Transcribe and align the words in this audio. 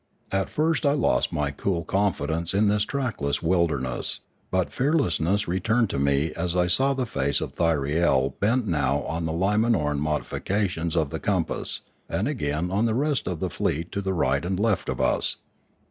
At 0.31 0.49
first 0.49 0.83
I 0.83 0.93
lost 0.93 1.31
my 1.31 1.51
cool 1.51 1.83
con 1.83 2.11
fidence 2.11 2.55
in 2.55 2.69
this 2.69 2.85
trackless 2.85 3.43
wilderness; 3.43 4.19
but 4.49 4.73
fearlessness 4.73 5.47
re 5.47 5.59
turned 5.59 5.91
to 5.91 5.99
me 5.99 6.33
as 6.33 6.55
I 6.55 6.65
saw 6.65 6.95
the 6.95 7.05
face 7.05 7.39
of 7.39 7.53
Thyriel 7.53 8.33
bent 8.39 8.65
now 8.65 9.01
on 9.01 9.25
the 9.25 9.31
Limanoran 9.31 9.99
modifications 9.99 10.95
of 10.95 11.11
the 11.11 11.19
compass, 11.19 11.81
and 12.09 12.27
again 12.27 12.71
on 12.71 12.85
the 12.85 12.95
rest 12.95 13.27
of 13.27 13.39
the 13.39 13.49
fleet 13.51 13.91
to 13.91 14.01
the 14.01 14.13
right 14.15 14.43
and 14.43 14.59
left 14.59 14.89
of 14.89 14.99
us. 14.99 15.35